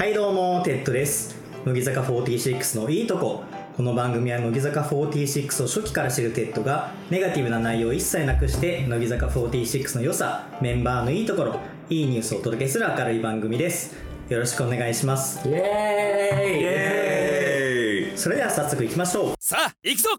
[0.00, 1.34] はいどうもテッドです。
[1.64, 3.42] 乃木坂46のいいとこ。
[3.76, 11.58] この番組は乃木坂46を初期から知るテッドがネガティブな内容を一切なくして乃木坂46の良さメンバーのいいところ
[11.90, 13.96] いいニュースをお届けする明るい番組です。
[14.28, 15.48] よろしくお願いします。
[15.48, 16.62] イエーイ。
[16.62, 18.16] エーイ。
[18.16, 19.34] それでは早速いきましょう。
[19.40, 20.10] さあ行くぞ。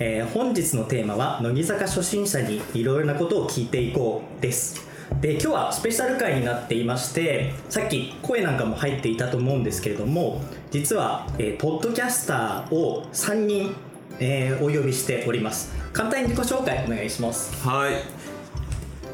[0.00, 13.74] えー本日のテーマは乃木坂初心者にいろいろなことを聞いていこうですで今日はスペシャル回になっていましてさっき声なんかも入っていたと思うんですけれども実は、えーポッドキャスターを3人、
[14.18, 15.72] えーお呼びしております。
[15.92, 17.66] 簡単に自己紹介お願いします。
[17.66, 17.94] はい、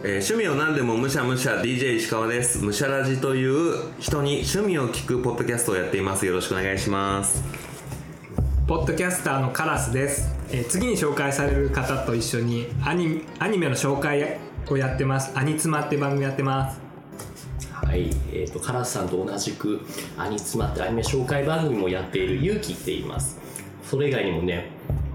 [0.03, 2.65] えー趣味を何でもむしゃむしゃ DJ 石川です。
[2.65, 6.25] むしゃラジという人に趣味を聞くポッドキャストをやっています。
[6.25, 7.45] よろしくお願いします。
[8.67, 15.37] ポッドキャスターのカラスです、えー次に紹介される方と一緒にアニアニメの紹介をやってます。
[15.37, 16.81] アニツマって番組やってます。
[17.73, 19.81] はい、えー、とカラスさんと同じく
[20.19, 23.39] アニツマってアニメ紹介番組もやっているゆうきって言います。
[23.83, 24.71] それ以外にもね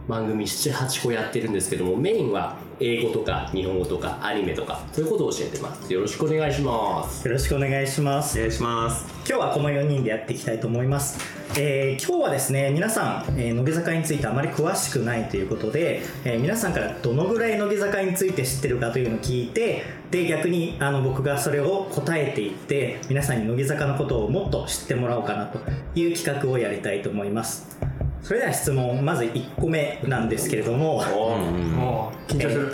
[0.08, 5.94] 番組78個やってるんですけどもメインは英語とか日本語とかアニメとかそういうことを教えてます。
[5.94, 7.28] よろしくお願いします。
[7.28, 8.38] よろしくお願いします。
[8.38, 11.18] お願いします今日はこの4人でやっていきたいと思います、
[11.60, 19.82] えー今日はですね皆さん、えー乃木坂についてあまり詳しくないということで、えー皆さんからどのぐらい乃木坂について知ってるかというのを聞いて
[20.12, 25.60] で逆にあの僕がそれを答えていって皆さんに乃木坂のことをもっと知ってもらおうかなと
[26.00, 27.80] いう企画をやりたいと思います。
[28.22, 31.04] それでは質問まず1個目なんですけれども。
[31.04, 32.74] もう緊張する、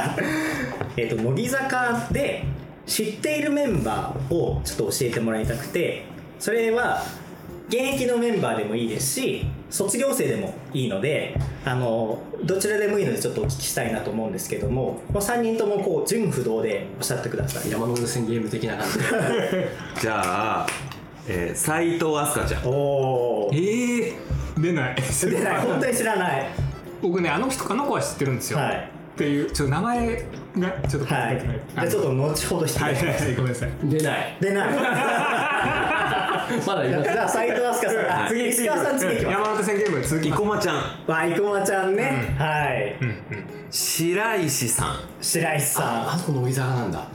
[0.96, 2.44] えっと乃木坂で
[2.86, 6.04] 知っているメンバーをちょっと教えてもらいたくて
[6.38, 7.02] それは
[7.68, 17.70] 現役のメンバーでもいいですし卒業生でもいいのであのどちらでもいいのでちょっとお聞きしたいなと思うんですけどもこの3人ともこう順不動でおっしゃってください。
[17.70, 18.98] 山手線ゲーム的な感じ。
[18.98, 19.68] で
[20.00, 20.66] じゃあ、
[21.26, 22.66] えー、斉藤飛鳥ちゃん。
[22.66, 24.14] おおえー、
[24.58, 24.96] 出ない。
[24.96, 25.60] 出ない。
[25.62, 26.46] 本当に知らない。
[27.00, 29.50] 僕ねあの人あの子は知ってるんですよ、はいっていう。
[29.50, 31.40] ちょっと名前がちょっとはい。
[31.40, 33.06] じゃあちょっと後ほどしてはいはい。
[33.06, 33.34] はい。
[33.34, 33.70] ごめんなさい。
[33.84, 34.36] 出ない。
[34.40, 34.68] 出ない。
[36.66, 37.12] まだいます。
[37.12, 38.24] じゃあ斉藤飛鳥さん。
[38.24, 39.34] あ次石川さん次行きます。
[39.34, 40.42] 山手線ゲーム続きます。
[40.42, 40.76] 生駒ちゃん。
[40.76, 40.82] わ
[41.26, 42.96] 生駒ちゃんね、はい、
[43.70, 44.96] 白石さん。
[45.20, 45.84] 白石さん。
[45.84, 47.08] ああそこ乃木坂なんだ。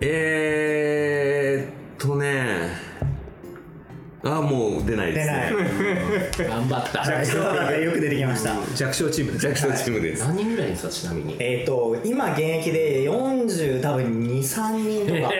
[0.00, 2.87] えー、っとね
[4.24, 6.48] あもう出ないですね。
[6.48, 7.04] 頑張った。
[7.04, 8.54] 弱小よく出てきました。
[8.74, 9.32] 弱小チーム。
[9.32, 11.36] です弱小チームです、何人ぐらいですかちなみに？
[11.38, 15.32] えっ、と今現役で40多分23人とか、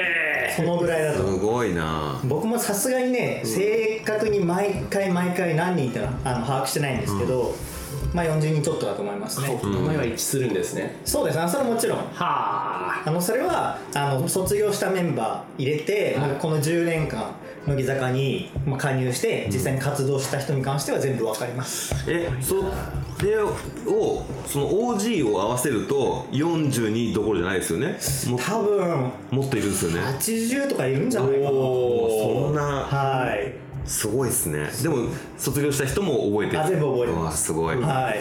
[0.56, 1.24] そのぐらいだすと。
[1.26, 1.40] 思う。
[1.40, 2.20] ごいな。
[2.24, 7.54] 僕もさすがにね、正確に毎回毎回何人ってのはあの把握してないんですけど、
[8.14, 9.60] まあ40人ちょっとだと思いますね。
[9.60, 11.00] 名前は一致するんですね。
[11.04, 11.98] そうですね、それはもちろん。
[11.98, 13.02] はあ。
[13.04, 16.30] あのそれはあの卒業したメンバー入れて、はい。
[16.38, 17.34] この10年間
[17.68, 21.94] 乃木坂にまあ加入して実際に活動した人に関しては全部わかります。
[22.08, 22.54] えそ
[23.24, 23.52] れを
[24.46, 27.98] その OG を合わせると42どころじゃないですよね
[28.30, 31.48] も多分もっといるんですよね80とかいるんじゃないかな。
[31.50, 33.52] そんなはい。
[33.84, 38.20] すごいですねでも卒業した人も覚えてるあ全部覚えてますすごい、はい。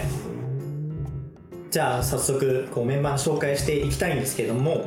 [1.70, 4.86] じゃあ早速こうメンバーの紹介していきたいんですけども、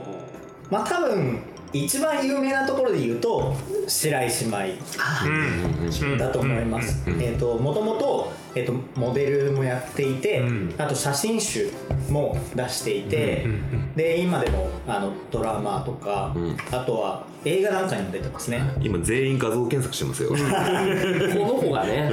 [0.71, 1.43] まあ多分
[1.73, 3.55] 一番有名なところで言うと
[3.87, 7.03] 白石麻衣だと思います。
[7.21, 10.75] えっ、ともともとえっ、とモデルもやっていて、ん。
[10.77, 11.71] あと写真集
[12.09, 13.47] も出していて、
[13.95, 16.57] で今でもあのドラマとか、ん。
[16.73, 18.61] あとは映画なんかにも出てますね。
[18.81, 20.31] 今全員画像検索してますよ。
[20.35, 22.10] この子がね、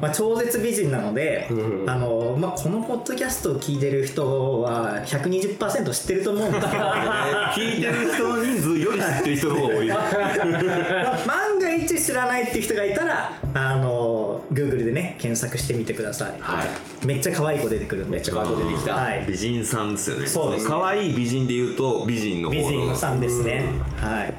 [0.00, 1.90] まあ、超絶美人なので、うん。
[1.90, 6.84] あのまあ、このポッドキャストを聞いてる人は120%知ってると思うんですけど。
[7.54, 9.88] 聞いてる人の人数より知ってる人の方が多い。
[9.92, 16.64] まあ万が一知らないっていう人がいたらあの Google でね検索してみてください、は
[17.02, 17.06] い。
[17.06, 18.16] めっちゃ可愛い子出てくるんで。
[18.16, 18.94] めっち可愛い子出てきた。
[18.94, 20.26] はい、美人さんですよね。
[20.26, 20.70] そうですね。
[20.70, 23.64] 可愛い美人で言うと美人の方美の人さんですね、
[24.00, 24.34] はい。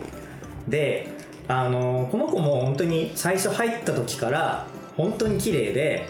[0.67, 4.66] であのこの子も本当に最初入った時から
[4.97, 6.08] 本当に綺麗で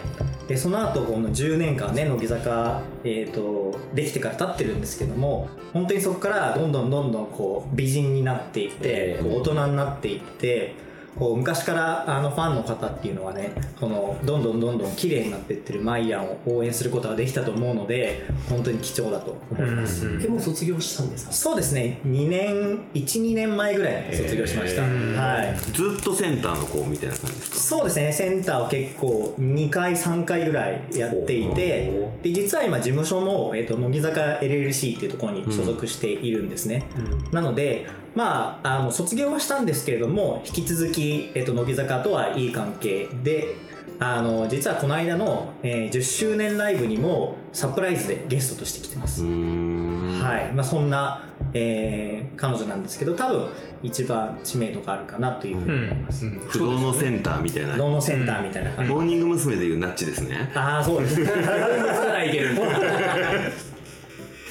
[0.48, 10.74] でその後この10年間ね乃木坂、えー、とできてから経ってるんですけども本当にそこからどんどんどんどんこう美人になっていって、大人になっていって
[11.18, 21.32] こう昔からあのファンの方っていうのはねこのどんどんどんどん綺麗になっていってるマイヤンを応援することができたと思うので本当に貴重だと思います、えもう卒業したんですか？
[21.32, 22.00] そうですね。
[22.06, 25.56] 2年12年前ぐらいに卒業しました、はいはい。
[25.72, 27.56] ずっとセンターの子みたいな感じですか？
[27.58, 28.12] そうですね。
[28.12, 36.84] センターを結構2回3回ぐらいやっていてで実は今事務所も、えー、と乃木坂 LLC っていうところに所属しているんですね、
[37.32, 41.01] なのでまああの卒業はしたんですけれども引き続き、
[41.34, 43.54] えー、と乃木坂とはいい関係で
[43.98, 49.22] あの実はこの間の、えー10周年ライブにもサプライズでゲストとして来てます。
[49.22, 50.20] うーん。
[50.20, 50.52] はい。
[50.52, 53.48] まあ、そんな、えー彼女なんですけど多分
[53.82, 57.76] 一番知名度があるかなというふうに思います、不動のセンターみたいな。
[57.76, 59.56] ノーノセンターみたいな感じ、モーニング娘。
[59.56, 60.50] でいうナッチですね。
[60.54, 61.20] ああそうです。
[61.20, 62.56] ねらいける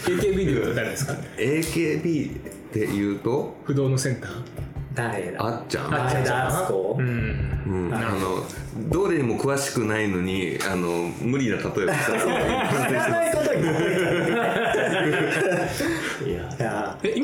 [0.06, 2.42] AKB で言うと誰ですか AKB
[2.74, 3.58] で言うと？
[3.66, 4.32] 不動のセンター？
[4.94, 5.46] 誰だ？
[5.46, 5.92] あっちゃん？
[5.92, 7.48] 前田敦子うん。
[7.68, 8.44] うん、あの
[8.90, 10.88] どれにも詳しくないのにあの
[11.22, 11.88] 無理な例えをしたら
[12.90, 13.62] 知らないことに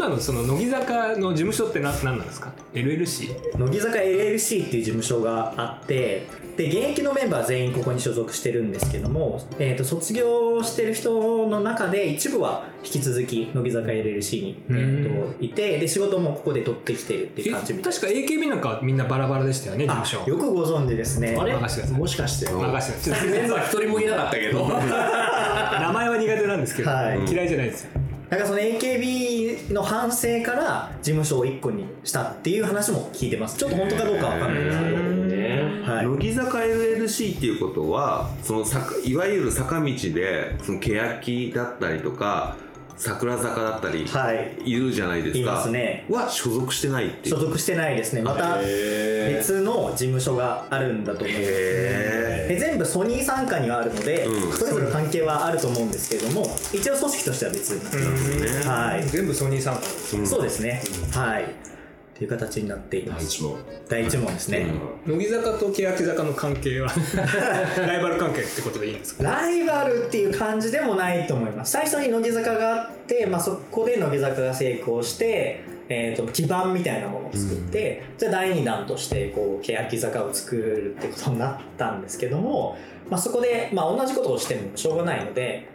[0.08, 3.58] 今のその乃木坂の事務所って何何なんですか？LLC?
[3.58, 6.26] 乃木坂 LLC っていう事務所があって
[6.56, 20.24] で現役のメンバー全員ここに所属してるんですけども、えー、と卒業してる人の中で一部は引き続き乃木坂 LLC に、えー、といてで仕事もここで取ってきてるっていう感じみたい確か AKB なんかはみんなバラバラでしたよね事務所。
[20.26, 21.36] あよくご存知ですね。
[21.38, 21.54] あれ？
[21.54, 22.50] もしかして。
[22.50, 24.66] 任せてメンバー一人もいなかったけど。
[24.72, 27.20] 名前は苦手なんですけど、はい。
[27.30, 33.58] 嫌いじゃないですよなんかその AKB の反省から事務所を1個にしたっていう話も聞いてます。
[33.58, 42.58] ちょっと本当かどうかわかんないですけど、ねはい、乃木坂 LLC っていうことはその坂いわゆる坂道でその欅だったりとか
[42.98, 44.58] 桜坂だったりはい。
[44.66, 46.06] いるじゃないですか、いますね。
[46.10, 47.36] は所属してないっていう。
[47.36, 48.22] 所属してないですね。
[48.24, 54.52] また別の事務所があるんだと思いますへで全部ソニー傘下にはあるので、うん。
[54.52, 58.70] それぞれ関係はあると思うんですけれども一応組織としては別になってます、ね。
[58.70, 60.82] はい、全部ソニーさんそうですね、
[61.14, 61.77] はい
[62.18, 63.28] っていう形になっています。
[63.28, 63.56] 第一問。
[63.88, 64.66] 第一問ですね、
[65.06, 66.90] 乃木坂と欅坂の関係は？
[67.86, 69.24] ライバル関係ってことでいいんですか？
[69.24, 71.74] ライバルっていう感じでもないと思います。
[71.74, 82.76] 最初に乃木坂があって、まあ、そこで乃木坂が成功して、えー、と基盤みたいなものを作って、じゃあ第2弾としてこう欅坂を作るってことになったんですけども、
[83.12, 85.70] まあ、そこで、まあ、同じことをしてもしょうがないので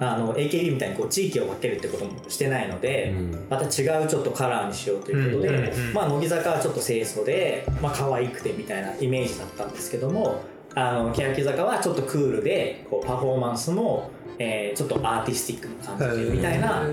[0.00, 3.14] あの AKB みたいにこう地域を分けるってこともしてないので、
[3.50, 5.92] また違うちょっとカラーにしようということで、うんうんうん。
[5.92, 10.42] まあ、乃木坂はちょっと清楚で、まあ可愛くてみたいなイメージだったんですけども
[10.74, 16.84] あの欅坂はちょっとクールでこうパフォーマンスも、えーちょっとアーティスティックな感じでみたいな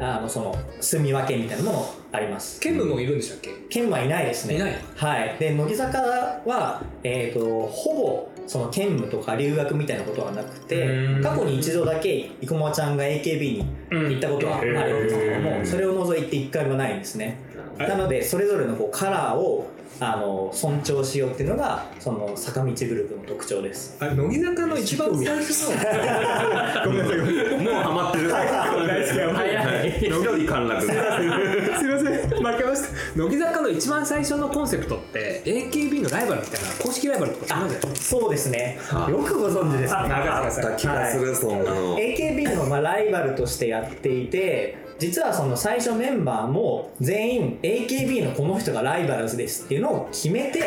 [0.00, 2.58] あのその住み分けみたいなものもあります。
[2.58, 3.50] ケムもいるんでしたっけ？
[3.68, 4.56] 県はいないですね。
[4.56, 4.78] いない。
[4.96, 5.36] はい。
[5.38, 11.22] で乃木坂は、えー、とほぼその兼務とか留学みたいなことはなくてうん。
[11.22, 15.66] 過去に一度だけ生駒ちゃんが AKB に行ったことはあるんですけども、うん。
[15.66, 17.38] それを除いて一回もないんですね。
[17.78, 19.70] なのでそれぞれのこうカラーを
[20.00, 23.96] あの尊重しようっていうのがその坂道グループの特徴です。
[24.00, 25.76] あ乃木坂の一番最初の。
[26.86, 27.18] ごめんなさい。
[27.20, 28.30] ごめんなさいもうハマってる。
[28.30, 30.86] 大好きや早い一人陥落
[31.80, 32.44] すいません。
[32.44, 33.18] 負けました。
[33.18, 38.78] 乃木坂の一番最初のコンセプトって AKB のライバルみたいな公式ライバルとかそうじゃないそうですね。
[38.92, 39.10] あ。
[39.10, 39.98] よくご存知ですね。
[40.00, 41.98] あった気がする、そんなの。
[41.98, 50.60] AKB のまあライバルとしてやっていて実はその最初メンバーも全員 AKB のこの人がライバルですっていうのを決めて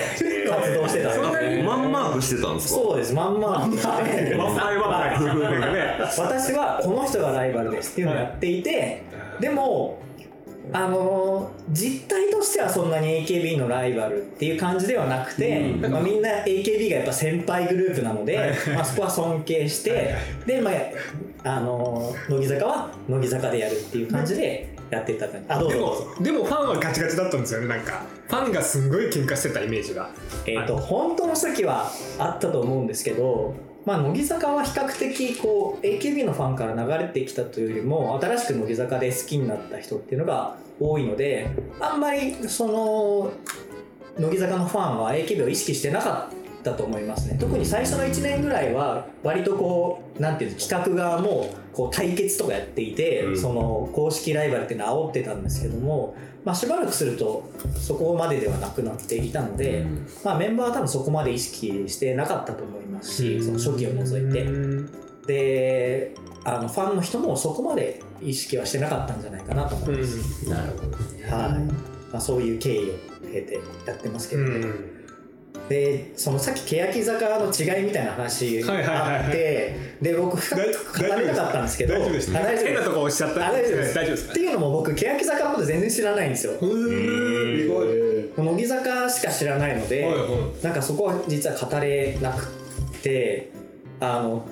[0.49, 1.37] 活動してたんです。
[1.37, 2.81] あねマンマークしてたんですか？
[2.81, 9.03] そうですまんまワンマイワンマイね私はこの人がライバルですっていうのをやっていて
[9.39, 9.99] でも
[10.71, 20.15] あのー実態としてはそんなに AKB のライバルっていう感じではなくて、まあ、みんな AKB がやっぱ先輩グループなので、まあ、そこは尊敬して
[20.45, 26.07] で、まああのー乃木坂は乃木坂でやるっていう感じでやってたあどうでもぞ。
[26.21, 28.03] でもファンはガチガチだったんですよねなんか。
[28.27, 30.09] ファンがすんごい喧嘩してたイメージが。
[30.45, 43.33] えー、と本当の初期はあったと思うんですけど、まあ、乃木坂は比較的こう AKB のファンから流れてきたというよりも新しく乃木坂で好きになった人っていうのが多いのであんまりその
[44.17, 47.37] 乃木坂のファンは AKB を意識してなかったと思いますね。
[47.39, 53.39] 特に最初の1年ぐらいは割とこうなんていうの企画側もこう対決とかやっていて、うん。
[53.39, 60.07] その公式ライバルっていうのを煽ってたんですけども、まあ、しばらくするとそこまでではなくなっていたので、うん。
[60.23, 64.47] まあ、メンバーは多分そこまで意識してなかったと思いますし、その初期を除いて。
[65.27, 70.97] であのファンの人もそこまで意識はしてなかったんじゃないかなと思います、なるほど。
[71.33, 71.63] はい。
[72.11, 72.93] まあ、そういう経緯を
[73.31, 74.49] 経てやってますけど、ね。
[74.49, 75.02] うん
[75.69, 78.73] でそのさっき欅坂の違いみたいな話が
[79.23, 80.73] あってで僕語り
[81.27, 83.47] たかったんですけど大丈夫です変なとこ押しちゃった？
[83.47, 83.95] あ大丈夫です。
[83.95, 86.53] 大丈夫ですっていうのも僕欅坂のこと全然知らないんですよ。
[88.35, 90.05] 乃木坂しか知らないので、
[90.61, 92.47] なんかそこは実は語れなく
[93.01, 93.49] て
[93.99, 94.45] あの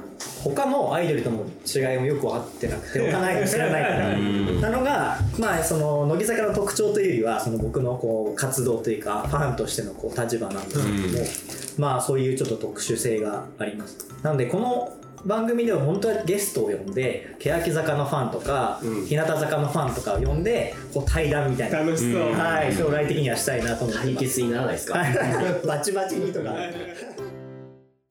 [0.44, 4.18] 他のアイドルとの違いもよく分かってなくて 他のアイドル知らないから。
[4.72, 11.26] なのがまあその乃木坂の特徴というよりはその僕のこう活動というかファンとしてのこう立場なんですけども、
[11.78, 13.98] まあそういうちょっと特殊性があります。
[14.24, 21.78] なのでこの番組では本当はゲストを呼んで欅坂のファンとか、日向坂のファンとかを呼んでこう対談みたいな。
[21.82, 24.16] 楽しそう、はい、将来的にはしたいなと思って対。
[24.16, 24.98] 決にならないですか？
[25.68, 26.56] バチバチにとか。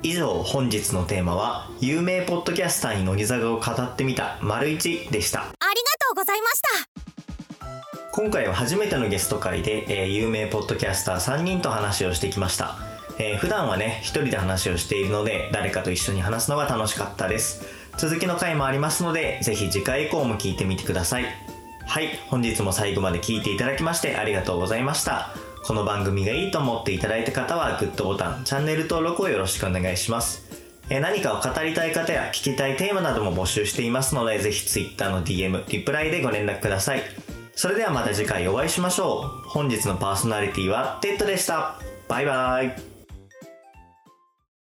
[0.02, 5.40] 以上、本日のテーマは、有名ポッドキャスターに乃木坂を語ってみた、丸一でした。
[5.40, 12.78] ありがとうございました今回は初めてのゲスト会で、えー有名ポッドキャスター3人と話をしてきました。
[13.18, 17.62] えー普段はね、一人で話をしているので、誰かと一緒に話すのが楽しかったです。
[17.98, 21.26] 続きの回もありますので、ぜひ次回以降も聞いてみてください。
[21.86, 25.34] はい、本日も最後まで聞いていただきましてありがとうございました。
[25.62, 30.48] この番組がいいと思っていただいた方は、グッドボタン、チャンネル登録をよろしくお願いします。
[30.88, 37.02] え何かを語りたい方や聞きたいテーマなども募集していますので、ぜひ Twitter の DM、リプライでご連絡ください。
[37.54, 39.48] それではまた次回お会いしましょう。
[39.48, 41.78] 本日のパーソナリティはテッドでした。
[42.08, 42.89] バイバイ。